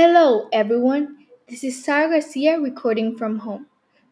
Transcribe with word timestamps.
Hello, 0.00 0.48
everyone. 0.52 1.26
This 1.48 1.64
is 1.64 1.82
Sara 1.84 2.08
Garcia 2.08 2.60
recording 2.60 3.16
from 3.16 3.40
home. 3.40 3.66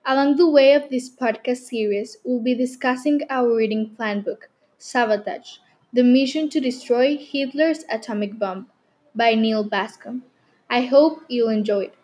Along 0.05 0.35
the 0.35 0.51
way 0.51 0.73
of 0.73 0.91
this 0.91 1.09
podcast 1.09 1.59
series, 1.59 2.17
we'll 2.25 2.43
be 2.43 2.57
discussing 2.57 3.21
our 3.31 3.55
reading 3.55 3.95
plan 3.95 4.23
book, 4.23 4.51
Sabotage 4.79 5.59
The 5.93 6.03
Mission 6.03 6.49
to 6.51 6.59
Destroy 6.59 7.17
Hitler's 7.17 7.85
Atomic 7.89 8.37
Bomb 8.37 8.67
by 9.15 9.37
Neal 9.37 9.65
Bascomb. 9.65 10.23
I 10.69 10.81
hope 10.81 11.21
you'll 11.29 11.51
enjoy 11.51 11.83
it. 11.83 11.95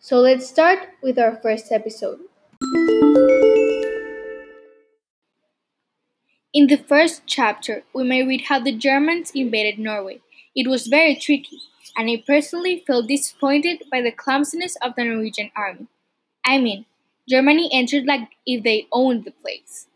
So 0.00 0.16
let's 0.16 0.48
start 0.48 0.88
with 1.00 1.16
our 1.16 1.36
first 1.36 1.70
episode. 1.70 2.18
In 6.52 6.66
the 6.66 6.82
first 6.88 7.22
chapter, 7.26 7.84
we 7.94 8.02
may 8.02 8.26
read 8.26 8.46
how 8.48 8.58
the 8.58 8.72
Germans 8.72 9.30
invaded 9.32 9.78
Norway. 9.78 10.22
It 10.56 10.66
was 10.68 10.86
very 10.86 11.14
tricky, 11.16 11.60
and 11.96 12.08
I 12.10 12.22
personally 12.26 12.82
felt 12.86 13.06
disappointed 13.08 13.84
by 13.90 14.00
the 14.00 14.10
clumsiness 14.12 14.76
of 14.82 14.94
the 14.94 15.04
Norwegian 15.04 15.50
army. 15.54 15.88
I 16.44 16.58
mean, 16.58 16.86
Germany 17.28 17.70
entered 17.72 18.06
like 18.06 18.28
if 18.46 18.62
they 18.62 18.88
owned 18.92 19.24
the 19.24 19.32
place. 19.32 19.88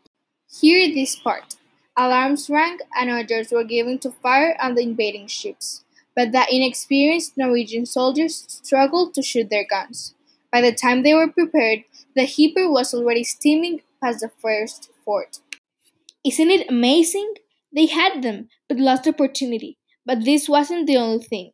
Hear 0.61 0.93
this 0.95 1.17
part. 1.17 1.57
Alarms 1.97 2.51
rang 2.51 2.79
and 2.99 3.11
orders 3.11 3.53
were 3.53 3.65
given 3.65 3.99
to 4.01 4.11
fire 4.11 4.57
on 4.61 4.75
the 4.75 4.83
invading 4.83 5.29
ships, 5.29 5.85
but 6.17 6.33
the 6.33 6.47
inexperienced 6.51 7.37
Norwegian 7.39 7.87
soldiers 7.87 8.45
struggled 8.49 9.15
to 9.15 9.23
shoot 9.23 9.51
their 9.51 9.65
guns. 9.65 10.15
By 10.53 10.61
the 10.63 10.73
time 10.73 11.03
they 11.03 11.15
were 11.15 11.29
prepared, 11.29 11.85
the 12.17 12.23
Hipper 12.27 12.71
was 12.71 12.93
already 12.95 13.25
steaming 13.25 13.83
past 14.03 14.21
the 14.21 14.29
first 14.29 14.91
fort. 15.05 15.39
Isn't 16.25 16.51
it 16.51 16.69
amazing? 16.71 17.35
They 17.73 17.87
had 17.87 18.23
them, 18.23 18.51
but 18.69 18.79
lost 18.79 19.09
opportunity. 19.09 19.79
But 20.07 20.25
this 20.25 20.49
wasn't 20.49 20.87
the 20.87 20.97
only 20.97 21.23
thing. 21.23 21.51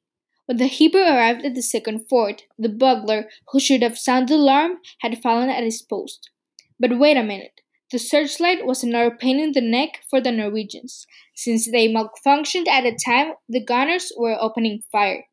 When 0.46 0.58
the 0.58 0.68
Hipper 0.68 1.02
arrived 1.02 1.44
at 1.44 1.54
the 1.54 1.62
second 1.62 2.06
fort, 2.08 2.42
the 2.58 2.68
bugler, 2.68 3.28
who 3.48 3.58
should 3.58 3.82
have 3.82 3.98
sounded 3.98 4.28
the 4.28 4.36
alarm, 4.36 4.78
had 4.98 5.22
fallen 5.22 5.48
at 5.48 5.64
his 5.64 5.80
post. 5.80 6.30
But 6.78 6.98
wait 6.98 7.16
a 7.16 7.22
minute. 7.22 7.62
The 7.90 7.98
searchlight 7.98 8.66
was 8.66 8.82
another 8.82 9.14
pain 9.14 9.38
in 9.38 9.52
the 9.52 9.60
neck 9.60 10.00
for 10.08 10.20
the 10.20 10.32
Norwegians, 10.32 11.06
since 11.34 11.70
they 11.70 11.92
malfunctioned 11.92 12.68
at 12.68 12.84
the 12.84 12.98
time 13.04 13.34
the 13.48 13.64
gunners 13.64 14.12
were 14.16 14.36
opening 14.40 14.82
fire. 14.90 15.26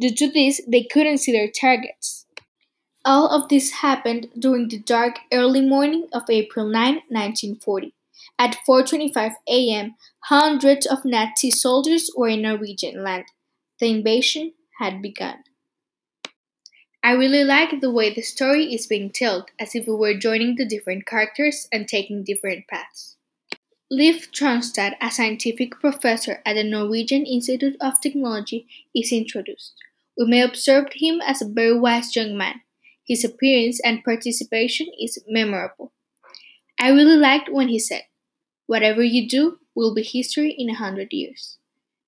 Due 0.00 0.14
to 0.14 0.30
this, 0.30 0.60
they 0.66 0.82
couldn't 0.82 1.18
see 1.18 1.32
their 1.32 1.50
targets. 1.50 2.26
All 3.04 3.28
of 3.28 3.48
this 3.48 3.80
happened 3.80 4.28
during 4.38 4.68
the 4.68 4.78
dark 4.78 5.20
early 5.32 5.60
morning 5.60 6.08
of 6.12 6.22
April 6.30 6.66
9, 6.66 7.02
1940. 7.08 7.94
At 8.42 8.56
4:25 8.66 9.34
a.m., 9.48 9.94
hundreds 10.24 10.84
of 10.84 11.04
Nazi 11.04 11.48
soldiers 11.48 12.10
were 12.16 12.26
in 12.26 12.42
Norwegian 12.42 13.04
land. 13.04 13.26
The 13.78 13.86
invasion 13.86 14.54
had 14.80 15.00
begun. 15.00 15.44
I 17.04 17.12
really 17.12 17.44
like 17.44 17.80
the 17.80 17.92
way 17.92 18.12
the 18.12 18.22
story 18.22 18.74
is 18.74 18.88
being 18.88 19.12
told, 19.12 19.52
as 19.60 19.76
if 19.76 19.86
we 19.86 19.94
were 19.94 20.18
joining 20.18 20.56
the 20.56 20.66
different 20.66 21.06
characters 21.06 21.68
and 21.70 21.86
taking 21.86 22.24
different 22.24 22.66
paths. 22.66 23.16
Leif 23.88 24.32
Tronstad, 24.32 24.94
a 25.00 25.12
scientific 25.12 25.78
professor 25.78 26.42
at 26.44 26.54
the 26.54 26.64
Norwegian 26.64 27.24
Institute 27.24 27.76
of 27.80 28.00
Technology, 28.00 28.66
is 28.92 29.12
introduced. 29.12 29.74
We 30.18 30.26
may 30.26 30.40
observe 30.40 30.88
him 30.94 31.20
as 31.24 31.40
a 31.40 31.48
very 31.48 31.78
wise 31.78 32.16
young 32.16 32.36
man. 32.36 32.62
His 33.06 33.24
appearance 33.24 33.78
and 33.84 34.02
participation 34.02 34.88
is 35.00 35.22
memorable. 35.28 35.92
I 36.80 36.88
really 36.88 37.16
liked 37.16 37.48
when 37.48 37.68
he 37.68 37.78
said, 37.78 38.02
Whatever 38.66 39.02
you 39.02 39.28
do 39.28 39.58
will 39.74 39.94
be 39.94 40.02
history 40.02 40.50
in 40.56 40.70
a 40.70 40.74
hundred 40.74 41.12
years. 41.12 41.58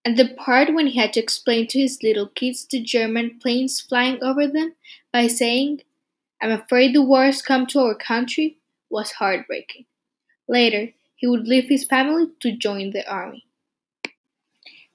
And 0.05 0.17
the 0.17 0.29
part 0.29 0.75
when 0.75 0.89
he 0.89 0.98
had 0.98 1.13
to 1.15 1.20
explain 1.20 1.67
to 1.69 1.79
his 1.81 2.03
little 2.03 2.29
kids 2.29 2.67
the 2.67 2.81
German 2.81 3.39
planes 3.41 3.81
flying 3.81 4.23
over 4.23 4.47
them 4.47 4.75
by 5.13 5.27
saying, 5.29 5.83
I'm 6.43 6.51
afraid 6.51 6.95
the 6.95 7.03
war 7.03 7.25
has 7.25 7.41
come 7.41 7.67
to 7.69 7.81
our 7.81 7.95
country, 7.95 8.59
was 8.91 9.13
heartbreaking. 9.13 9.87
Later, 10.47 10.93
he 11.17 11.27
would 11.27 11.48
leave 11.48 11.69
his 11.69 11.85
family 11.85 12.27
to 12.41 12.57
join 12.57 12.91
the 12.91 13.09
army. 13.11 13.47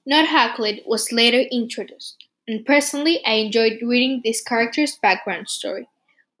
Knut 0.08 0.26
Haukelid 0.26 0.86
was 0.86 1.12
later 1.12 1.40
introduced, 1.50 2.26
and 2.46 2.64
personally, 2.64 3.20
I 3.26 3.32
enjoyed 3.34 3.78
reading 3.82 4.22
this 4.24 4.40
character's 4.42 4.96
background 4.96 5.48
story. 5.48 5.88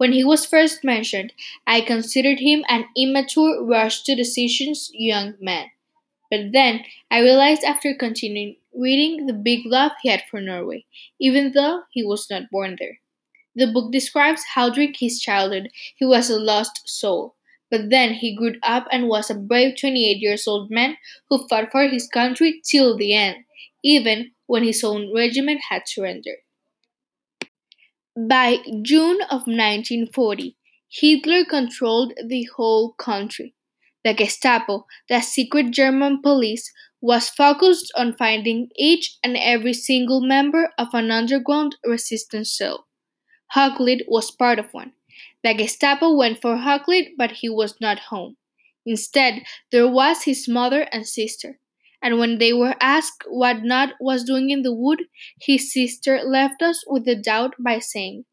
When 0.00 0.10
he 0.10 0.24
was 0.24 0.44
first 0.46 0.82
mentioned, 0.82 1.32
I 1.64 1.80
considered 1.80 2.40
him 2.40 2.64
an 2.68 2.86
immature, 2.96 3.62
rushed 3.64 4.04
to 4.06 4.16
decisions 4.16 4.90
young 4.92 5.36
man. 5.40 5.70
But 6.30 6.52
then 6.52 6.84
I 7.10 7.20
realized 7.20 7.64
after 7.64 7.94
continuing 7.94 8.56
reading 8.74 9.26
the 9.26 9.32
big 9.32 9.66
love 9.66 9.92
he 10.02 10.08
had 10.08 10.24
for 10.30 10.40
Norway, 10.40 10.86
even 11.20 11.52
though 11.52 11.84
he 11.92 12.02
was 12.04 12.28
not 12.30 12.50
born 12.50 12.76
there. 12.80 13.00
The 13.54 13.68
book 13.68 13.92
describes 13.92 14.42
how 14.54 14.70
during 14.70 14.94
his 14.94 15.20
childhood 15.20 15.70
he 15.96 16.04
was 16.04 16.30
a 16.30 16.40
lost 16.40 16.88
soul, 16.88 17.36
but 17.70 17.90
then 17.90 18.14
he 18.14 18.34
grew 18.34 18.56
up 18.62 18.88
and 18.90 19.08
was 19.08 19.30
a 19.30 19.34
brave 19.36 19.76
28 19.78 20.18
years 20.18 20.48
old 20.48 20.70
man 20.70 20.98
who 21.28 21.46
fought 21.48 21.70
for 21.72 21.88
his 21.88 22.08
country 22.08 22.62
till 22.64 22.96
the 22.96 23.14
end, 23.14 23.44
even 23.84 24.32
when 24.46 24.64
his 24.64 24.82
own 24.84 25.14
regiment 25.14 25.60
had 25.70 25.88
surrendered. 25.88 26.38
By 28.16 28.58
June 28.82 29.20
of 29.22 29.46
1940, 29.46 30.56
Hitler 30.88 31.44
controlled 31.44 32.12
the 32.24 32.48
whole 32.56 32.92
country. 32.92 33.54
The 34.02 34.14
Gestapo, 34.14 34.86
the 35.08 35.20
secret 35.20 35.70
German 35.70 36.20
police, 36.20 36.72
was 37.00 37.28
focused 37.28 37.92
on 37.96 38.16
finding 38.16 38.68
each 38.76 39.16
and 39.22 39.36
every 39.36 39.72
single 39.72 40.20
member 40.20 40.72
of 40.76 40.92
an 40.92 41.12
underground 41.12 41.76
resistance 41.84 42.52
cell. 42.52 42.88
Haukelid 43.54 44.02
was 44.08 44.32
part 44.32 44.58
of 44.58 44.74
one. 44.74 44.92
The 45.44 45.54
Gestapo 45.54 46.12
went 46.12 46.42
for 46.42 46.56
Haukelid, 46.56 47.10
but 47.16 47.30
he 47.30 47.48
was 47.48 47.80
not 47.80 48.10
home. 48.10 48.36
Instead, 48.84 49.44
there 49.70 49.86
was 49.88 50.24
his 50.24 50.48
mother 50.48 50.88
and 50.90 51.06
sister 51.06 51.59
and 52.02 52.18
when 52.18 52.38
they 52.38 52.52
were 52.52 52.76
asked 52.80 53.24
what 53.28 53.62
Knut 53.62 53.92
was 54.00 54.24
doing 54.24 54.50
in 54.50 54.62
the 54.62 54.72
wood, 54.74 55.04
his 55.40 55.72
sister 55.72 56.22
left 56.24 56.62
us 56.62 56.82
with 56.86 57.06
a 57.08 57.14
doubt 57.16 57.54
by 57.58 57.78
saying, 57.78 58.24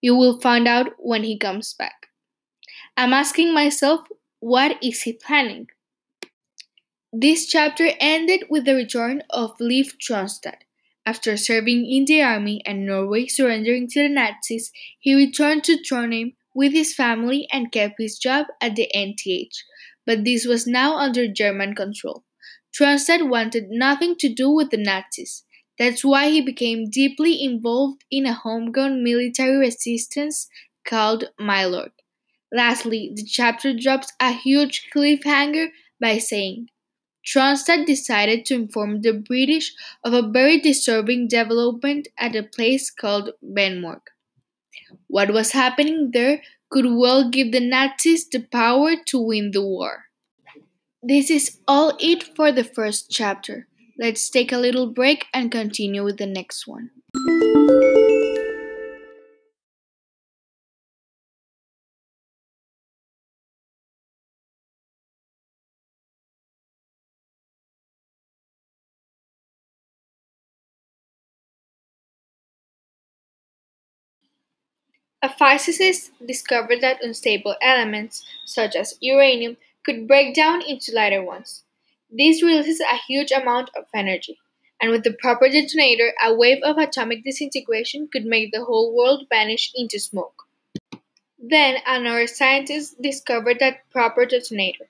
You 0.00 0.14
will 0.14 0.40
find 0.40 0.68
out 0.68 0.92
when 0.98 1.24
he 1.24 1.38
comes 1.38 1.74
back. 1.74 2.08
I'm 2.96 3.12
asking 3.12 3.52
myself, 3.54 4.06
what 4.40 4.76
is 4.82 5.02
he 5.02 5.12
planning? 5.14 5.68
This 7.14 7.46
chapter 7.46 7.92
ended 7.98 8.44
with 8.50 8.66
the 8.66 8.74
return 8.74 9.22
of 9.30 9.58
Leif 9.58 9.96
Tronstad. 9.98 10.58
After 11.06 11.36
serving 11.36 11.86
in 11.86 12.04
the 12.04 12.20
army 12.22 12.60
and 12.66 12.84
Norway 12.84 13.26
surrendering 13.26 13.88
to 13.88 14.02
the 14.02 14.08
Nazis, 14.08 14.70
he 15.00 15.14
returned 15.14 15.64
to 15.64 15.78
Trondheim 15.82 16.34
with 16.54 16.72
his 16.72 16.94
family 16.94 17.48
and 17.50 17.72
kept 17.72 17.94
his 17.98 18.18
job 18.18 18.46
at 18.60 18.76
the 18.76 18.90
NTH, 18.94 19.56
but 20.04 20.24
this 20.24 20.44
was 20.44 20.66
now 20.66 20.96
under 20.98 21.26
German 21.26 21.74
control. 21.74 22.24
Tronstad 22.74 23.28
wanted 23.28 23.70
nothing 23.70 24.16
to 24.16 24.28
do 24.28 24.50
with 24.50 24.70
the 24.70 24.76
Nazis. 24.76 25.44
That's 25.78 26.04
why 26.04 26.28
he 26.28 26.40
became 26.40 26.90
deeply 26.90 27.42
involved 27.42 28.04
in 28.10 28.26
a 28.26 28.34
homegrown 28.34 29.02
military 29.02 29.56
resistance 29.56 30.48
called 30.84 31.30
Milorg. 31.40 31.92
Lastly, 32.52 33.12
the 33.14 33.24
chapter 33.24 33.72
drops 33.72 34.12
a 34.20 34.32
huge 34.32 34.88
cliffhanger 34.94 35.68
by 36.00 36.18
saying, 36.18 36.68
Tronstad 37.24 37.86
decided 37.86 38.44
to 38.46 38.54
inform 38.54 39.00
the 39.00 39.12
British 39.12 39.72
of 40.04 40.12
a 40.12 40.22
very 40.28 40.60
disturbing 40.60 41.28
development 41.28 42.08
at 42.18 42.36
a 42.36 42.42
place 42.42 42.90
called 42.90 43.30
Vemork. 43.42 44.10
What 45.06 45.32
was 45.32 45.52
happening 45.52 46.10
there 46.12 46.42
could 46.68 46.84
well 46.86 47.30
give 47.30 47.52
the 47.52 47.60
Nazis 47.60 48.28
the 48.28 48.40
power 48.40 48.96
to 49.06 49.18
win 49.18 49.50
the 49.52 49.62
war. 49.62 50.03
This 51.06 51.28
is 51.30 51.58
all 51.68 51.98
it 52.00 52.22
for 52.22 52.50
the 52.50 52.64
first 52.64 53.10
chapter. 53.10 53.68
Let's 53.98 54.30
take 54.30 54.50
a 54.52 54.56
little 54.56 54.86
break 54.86 55.26
and 55.34 55.52
continue 55.52 56.02
with 56.02 56.16
the 56.16 56.24
next 56.24 56.66
one. 56.66 56.92
A 75.20 75.28
physicist 75.28 76.12
discovered 76.24 76.80
that 76.82 77.02
unstable 77.02 77.56
elements, 77.60 78.24
such 78.46 78.76
as 78.76 78.96
uranium, 79.00 79.56
could 79.84 80.08
break 80.08 80.34
down 80.34 80.62
into 80.62 80.92
lighter 80.94 81.22
ones. 81.22 81.64
This 82.10 82.42
releases 82.42 82.80
a 82.80 82.96
huge 83.06 83.32
amount 83.32 83.70
of 83.76 83.86
energy, 83.94 84.38
and 84.80 84.90
with 84.90 85.04
the 85.04 85.12
proper 85.12 85.48
detonator, 85.48 86.12
a 86.24 86.34
wave 86.34 86.62
of 86.62 86.78
atomic 86.78 87.24
disintegration 87.24 88.08
could 88.12 88.24
make 88.24 88.52
the 88.52 88.64
whole 88.64 88.94
world 88.94 89.26
vanish 89.28 89.72
into 89.74 89.98
smoke. 89.98 90.44
Then 91.38 91.76
another 91.86 92.26
scientist 92.26 93.00
discovered 93.02 93.58
that 93.60 93.90
proper 93.90 94.24
detonator, 94.24 94.88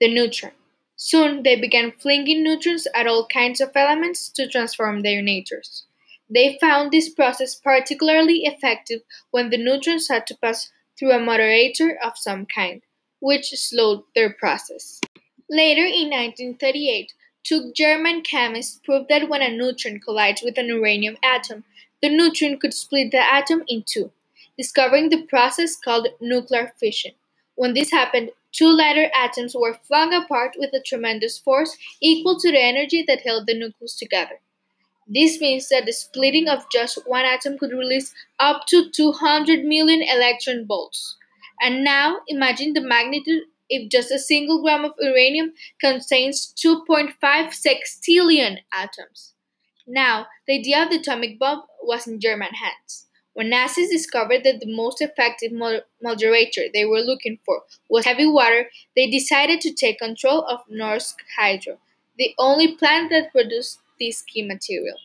the 0.00 0.12
neutron. 0.12 0.52
Soon 0.96 1.42
they 1.42 1.56
began 1.56 1.92
flinging 1.92 2.42
neutrons 2.42 2.86
at 2.94 3.06
all 3.06 3.26
kinds 3.26 3.60
of 3.60 3.72
elements 3.74 4.28
to 4.30 4.48
transform 4.48 5.00
their 5.00 5.22
natures. 5.22 5.84
They 6.28 6.58
found 6.60 6.90
this 6.92 7.08
process 7.08 7.54
particularly 7.54 8.44
effective 8.44 9.00
when 9.30 9.50
the 9.50 9.58
neutrons 9.58 10.08
had 10.08 10.26
to 10.28 10.36
pass 10.36 10.70
through 10.98 11.12
a 11.12 11.18
moderator 11.18 11.98
of 12.04 12.16
some 12.16 12.46
kind, 12.46 12.82
which 13.20 13.50
slowed 13.50 14.02
their 14.14 14.30
process. 14.30 15.00
Later 15.48 15.84
in 15.84 16.10
1938, 16.10 17.12
two 17.42 17.72
German 17.74 18.22
chemists 18.22 18.80
proved 18.84 19.08
that 19.08 19.28
when 19.28 19.42
a 19.42 19.54
neutron 19.54 20.00
collides 20.00 20.42
with 20.42 20.58
an 20.58 20.66
uranium 20.66 21.16
atom, 21.22 21.64
the 22.02 22.08
neutron 22.08 22.58
could 22.58 22.72
split 22.72 23.10
the 23.10 23.18
atom 23.18 23.62
in 23.68 23.84
two, 23.86 24.10
discovering 24.56 25.08
the 25.08 25.22
process 25.22 25.76
called 25.76 26.08
nuclear 26.20 26.72
fission. 26.78 27.12
When 27.56 27.74
this 27.74 27.90
happened, 27.90 28.30
two 28.52 28.68
lighter 28.68 29.10
atoms 29.14 29.54
were 29.54 29.74
flung 29.74 30.14
apart 30.14 30.56
with 30.58 30.72
a 30.72 30.80
tremendous 30.80 31.38
force 31.38 31.76
equal 32.00 32.38
to 32.40 32.50
the 32.50 32.62
energy 32.62 33.04
that 33.06 33.20
held 33.20 33.46
the 33.46 33.58
nucleus 33.58 33.94
together. 33.96 34.40
This 35.06 35.40
means 35.40 35.68
that 35.68 35.86
the 35.86 35.92
splitting 35.92 36.48
of 36.48 36.70
just 36.70 36.98
one 37.06 37.24
atom 37.24 37.58
could 37.58 37.72
release 37.72 38.14
up 38.38 38.66
to 38.68 38.88
200 38.88 39.64
million 39.64 40.02
electron 40.02 40.66
volts. 40.66 41.16
And 41.60 41.84
now 41.84 42.20
imagine 42.26 42.72
the 42.72 42.80
magnitude 42.80 43.44
if 43.68 43.90
just 43.90 44.10
a 44.10 44.18
single 44.18 44.62
gram 44.62 44.84
of 44.84 44.94
uranium 44.98 45.52
contains 45.80 46.52
2.5 46.56 47.14
sextillion 47.20 48.58
atoms. 48.72 49.34
Now, 49.86 50.26
the 50.46 50.58
idea 50.58 50.82
of 50.82 50.90
the 50.90 50.96
atomic 50.96 51.38
bomb 51.38 51.62
was 51.82 52.06
in 52.06 52.20
German 52.20 52.54
hands. 52.54 53.06
When 53.32 53.50
Nazis 53.50 53.90
discovered 53.90 54.42
that 54.44 54.60
the 54.60 54.74
most 54.74 55.00
effective 55.00 55.52
moderator 56.02 56.62
they 56.72 56.84
were 56.84 57.00
looking 57.00 57.38
for 57.44 57.62
was 57.88 58.04
heavy 58.04 58.26
water, 58.26 58.70
they 58.96 59.08
decided 59.08 59.60
to 59.60 59.72
take 59.72 59.98
control 59.98 60.44
of 60.46 60.66
Norsk 60.68 61.14
Hydro, 61.38 61.78
the 62.18 62.34
only 62.38 62.74
plant 62.74 63.10
that 63.10 63.32
produced 63.32 63.78
this 64.00 64.22
key 64.22 64.42
material. 64.42 64.96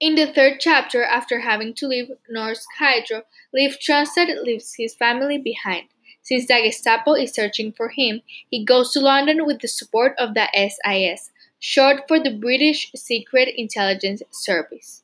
In 0.00 0.14
the 0.14 0.28
third 0.28 0.60
chapter, 0.60 1.02
after 1.02 1.40
having 1.40 1.74
to 1.74 1.88
leave 1.88 2.12
Norsk 2.32 2.66
Hydro, 2.78 3.24
Leif 3.52 3.80
Tronstad 3.80 4.44
leaves 4.44 4.74
his 4.74 4.94
family 4.94 5.38
behind. 5.38 5.88
Since 6.22 6.46
the 6.46 6.60
Gestapo 6.62 7.14
is 7.14 7.34
searching 7.34 7.72
for 7.72 7.88
him, 7.88 8.22
he 8.48 8.64
goes 8.64 8.92
to 8.92 9.00
London 9.00 9.44
with 9.44 9.60
the 9.60 9.66
support 9.66 10.14
of 10.16 10.34
the 10.34 10.46
SIS, 10.54 11.32
short 11.58 12.06
for 12.06 12.20
the 12.20 12.30
British 12.30 12.92
Secret 12.94 13.48
Intelligence 13.56 14.22
Service. 14.30 15.02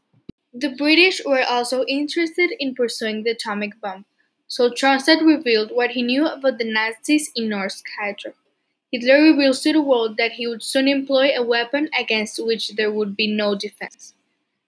The 0.53 0.69
British 0.77 1.21
were 1.27 1.43
also 1.43 1.85
interested 1.87 2.53
in 2.61 2.77
pursuing 2.77 3.25
the 3.25 3.31
atomic 3.33 3.81
bomb, 3.81 4.05
so 4.47 4.71
Tronstad 4.71 5.27
revealed 5.27 5.73
what 5.73 5.91
he 5.91 6.03
knew 6.03 6.25
about 6.29 6.59
the 6.59 6.73
Nazis 6.73 7.33
in 7.35 7.49
Norsk 7.49 7.83
Hydro. 7.99 8.35
Hitler 8.93 9.21
reveals 9.23 9.61
to 9.63 9.73
the 9.73 9.83
world 9.83 10.19
that 10.19 10.33
he 10.33 10.47
would 10.47 10.63
soon 10.63 10.87
employ 10.87 11.33
a 11.35 11.43
weapon 11.43 11.89
against 11.99 12.39
which 12.39 12.77
there 12.77 12.93
would 12.93 13.17
be 13.17 13.27
no 13.27 13.57
defense. 13.57 14.15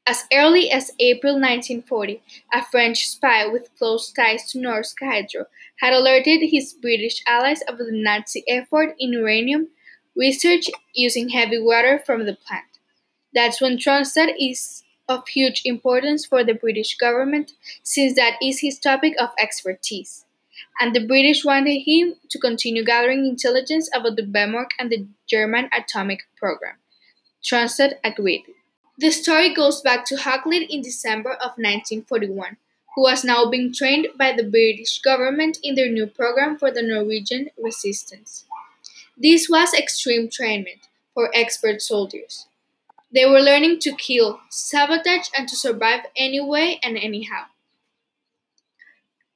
As 0.08 0.24
early 0.32 0.70
as 0.70 0.92
April 1.00 1.34
1940, 1.34 2.22
a 2.52 2.64
French 2.64 3.08
spy 3.08 3.44
with 3.46 3.74
close 3.76 4.12
ties 4.12 4.48
to 4.52 4.58
Norsk 4.58 4.94
Hydro 5.02 5.46
had 5.80 5.92
alerted 5.92 6.48
his 6.48 6.72
British 6.72 7.22
allies 7.26 7.60
of 7.62 7.78
the 7.78 7.90
Nazi 7.90 8.44
effort 8.48 8.94
in 9.00 9.12
uranium 9.12 9.68
research 10.14 10.70
using 10.94 11.30
heavy 11.30 11.58
water 11.60 11.98
from 11.98 12.24
the 12.24 12.36
plant. 12.36 12.78
That's 13.34 13.60
when 13.60 13.78
Tronstad 13.78 14.34
is 14.38 14.84
of 15.08 15.26
huge 15.26 15.62
importance 15.64 16.24
for 16.24 16.44
the 16.44 16.54
British 16.54 16.96
government, 16.96 17.52
since 17.82 18.14
that 18.14 18.36
is 18.40 18.60
his 18.60 18.78
topic 18.78 19.14
of 19.20 19.30
expertise. 19.38 20.24
And 20.80 20.94
the 20.94 21.04
British 21.04 21.44
wanted 21.44 21.80
him 21.80 22.14
to 22.30 22.38
continue 22.38 22.84
gathering 22.84 23.26
intelligence 23.26 23.90
about 23.92 24.14
the 24.16 24.22
Vemork 24.22 24.70
and 24.78 24.88
the 24.88 25.06
German 25.28 25.68
atomic 25.76 26.20
program. 26.36 26.76
Tronstad 27.42 27.94
agreed. 28.04 28.44
The 28.98 29.10
story 29.10 29.54
goes 29.54 29.80
back 29.80 30.04
to 30.06 30.16
Haukelid 30.16 30.68
in 30.68 30.82
December 30.82 31.32
of 31.32 31.56
1941, 31.56 32.58
who 32.94 33.00
was 33.00 33.24
now 33.24 33.48
being 33.48 33.72
trained 33.72 34.08
by 34.18 34.32
the 34.32 34.42
British 34.42 35.00
government 35.00 35.56
in 35.62 35.76
their 35.76 35.88
new 35.88 36.06
program 36.06 36.58
for 36.58 36.70
the 36.70 36.82
Norwegian 36.82 37.48
resistance. 37.56 38.44
This 39.16 39.48
was 39.48 39.74
extreme 39.74 40.30
training 40.30 40.80
for 41.14 41.30
expert 41.34 41.82
soldiers. 41.82 42.46
They 43.12 43.26
were 43.26 43.40
learning 43.40 43.80
to 43.80 43.96
kill, 43.96 44.40
sabotage, 44.50 45.28
and 45.36 45.48
to 45.48 45.56
survive 45.56 46.06
anyway 46.16 46.80
and 46.82 46.98
anyhow. 46.98 47.46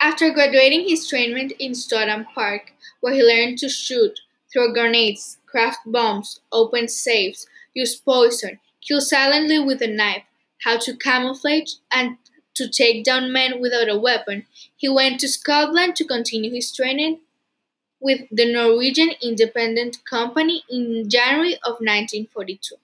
After 0.01 0.33
graduating 0.33 0.89
his 0.89 1.07
training 1.09 1.51
in 1.61 1.77
Stodham 1.77 2.25
Park, 2.35 2.73
where 2.99 3.15
he 3.15 3.23
learned 3.23 3.59
to 3.59 3.69
shoot, 3.69 4.19
throw 4.53 4.73
grenades, 4.73 5.39
craft 5.47 5.79
bombs, 5.87 6.41
open 6.51 6.89
safes, 6.89 7.47
use 7.73 7.95
poison, 7.95 8.59
kill 8.81 9.01
silently 9.01 9.59
with 9.59 9.83
a 9.83 9.87
knife, 9.87 10.25
how 10.65 10.79
to 10.79 10.97
camouflage, 10.97 11.75
and 11.93 12.17
to 12.55 12.69
take 12.69 13.05
down 13.05 13.33
men 13.33 13.61
without 13.61 13.89
a 13.89 13.99
weapon, 13.99 14.47
he 14.77 14.89
went 14.89 15.21
to 15.21 15.29
Scotland 15.29 15.97
to 15.97 16.05
continue 16.05 16.53
his 16.53 16.73
training 16.73 17.21
with 18.01 18.23
the 18.31 18.51
Norwegian 18.51 19.11
Independent 19.23 20.05
Company 20.05 20.65
in 20.71 21.09
January 21.09 21.55
of 21.65 21.81
1942. 21.81 22.77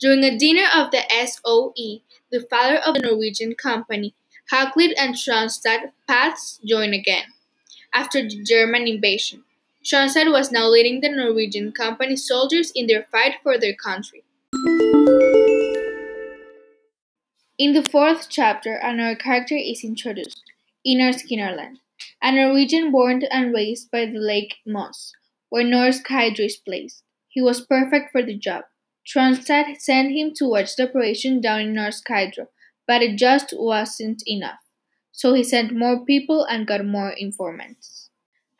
During 0.00 0.24
a 0.24 0.36
dinner 0.36 0.66
of 0.74 0.90
the 0.90 1.02
SOE, 1.26 2.00
the 2.30 2.40
father 2.50 2.76
of 2.76 2.94
the 2.94 3.00
Norwegian 3.00 3.54
company, 3.54 4.14
Haukelid 4.52 4.92
and 4.98 5.14
Tronstad 5.14 5.92
paths 6.06 6.60
joined 6.64 6.94
again. 6.94 7.32
After 7.94 8.22
the 8.22 8.42
German 8.42 8.86
invasion, 8.88 9.44
Tronstad 9.84 10.30
was 10.32 10.52
now 10.52 10.68
leading 10.68 11.00
the 11.00 11.08
Norwegian 11.08 11.72
company 11.72 12.16
soldiers 12.16 12.72
in 12.72 12.86
their 12.86 13.04
fight 13.04 13.36
for 13.42 13.58
their 13.58 13.74
country. 13.74 14.23
In 17.56 17.72
the 17.72 17.86
fourth 17.88 18.26
chapter, 18.28 18.74
another 18.74 19.14
character 19.14 19.54
is 19.56 19.84
introduced, 19.84 20.42
Einar 20.86 21.12
Skinnaland, 21.12 21.76
a 22.20 22.32
Norwegian 22.32 22.90
born 22.90 23.22
and 23.30 23.54
raised 23.54 23.90
by 23.90 24.06
the 24.06 24.18
Lake 24.18 24.56
Moss, 24.66 25.12
where 25.50 25.64
Norsk 25.64 26.06
Hydro 26.08 26.46
is 26.46 26.56
placed. 26.56 27.04
He 27.28 27.40
was 27.40 27.64
perfect 27.64 28.10
for 28.10 28.22
the 28.22 28.36
job. 28.36 28.64
Tronstad 29.06 29.76
sent 29.78 30.12
him 30.12 30.32
to 30.34 30.48
watch 30.48 30.76
the 30.76 30.88
operation 30.88 31.40
down 31.40 31.60
in 31.60 31.74
Norsk 31.74 32.08
Hydro, 32.08 32.48
but 32.86 33.02
it 33.02 33.16
just 33.16 33.54
wasn't 33.56 34.22
enough. 34.26 34.60
So 35.12 35.32
he 35.34 35.44
sent 35.44 35.72
more 35.72 36.04
people 36.04 36.44
and 36.44 36.66
got 36.66 36.84
more 36.84 37.10
informants. 37.10 38.10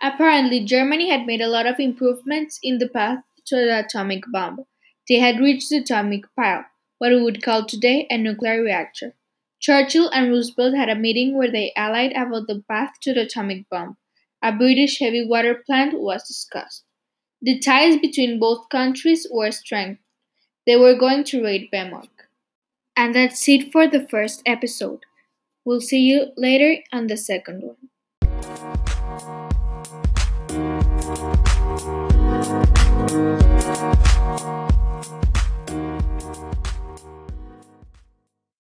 Apparently, 0.00 0.64
Germany 0.64 1.10
had 1.10 1.26
made 1.26 1.40
a 1.40 1.48
lot 1.48 1.66
of 1.66 1.80
improvements 1.80 2.60
in 2.62 2.78
the 2.78 2.88
path 2.88 3.24
to 3.46 3.56
the 3.56 3.80
atomic 3.80 4.22
bomb. 4.30 4.66
They 5.08 5.16
had 5.16 5.38
reached 5.38 5.70
the 5.70 5.78
atomic 5.78 6.24
pile, 6.34 6.64
what 6.98 7.10
we 7.10 7.22
would 7.22 7.42
call 7.42 7.66
today 7.66 8.06
a 8.10 8.16
nuclear 8.16 8.62
reactor. 8.62 9.14
Churchill 9.60 10.10
and 10.10 10.30
Roosevelt 10.30 10.74
had 10.74 10.88
a 10.88 10.94
meeting 10.94 11.36
where 11.36 11.50
they 11.50 11.72
allied 11.76 12.12
about 12.12 12.46
the 12.46 12.62
path 12.68 12.94
to 13.02 13.12
the 13.12 13.22
atomic 13.22 13.68
bomb. 13.70 13.96
A 14.42 14.52
British 14.52 14.98
heavy 15.00 15.26
water 15.26 15.54
plant 15.54 16.00
was 16.00 16.26
discussed. 16.26 16.84
The 17.40 17.58
ties 17.58 17.98
between 17.98 18.38
both 18.38 18.68
countries 18.70 19.26
were 19.30 19.50
strengthened. 19.50 19.98
They 20.66 20.76
were 20.76 20.94
going 20.94 21.24
to 21.24 21.42
raid 21.42 21.68
Vemork. 21.72 22.08
And 22.96 23.14
that's 23.14 23.46
it 23.48 23.72
for 23.72 23.86
the 23.86 24.06
first 24.08 24.42
episode. 24.46 25.00
We'll 25.64 25.80
see 25.80 26.00
you 26.00 26.32
later 26.36 26.82
on 26.92 27.08
the 27.08 27.16
second 27.16 27.62
one. 27.62 27.76